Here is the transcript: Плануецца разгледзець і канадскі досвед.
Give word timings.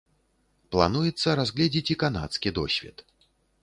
Плануецца 0.75 1.37
разгледзець 1.43 1.87
і 1.97 2.01
канадскі 2.07 2.57
досвед. 2.61 3.09